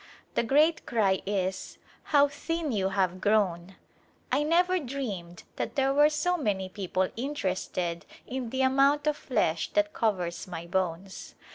[0.33, 1.77] The great cry is,"
[2.15, 3.75] How thin you have grown!"
[4.31, 9.69] I never dreamed that there were so many people interested in the amount of flesh
[9.73, 11.35] that covers my bones.